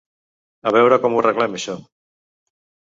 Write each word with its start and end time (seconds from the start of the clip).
A 0.69 0.73
veure 0.77 0.99
com 1.05 1.19
ho 1.19 1.21
arreglem 1.25 1.61
això. 1.61 1.79